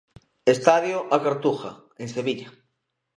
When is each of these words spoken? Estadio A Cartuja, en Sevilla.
Estadio 0.53 0.97
A 1.15 1.21
Cartuja, 1.25 1.71
en 2.01 2.09
Sevilla. 2.09 2.49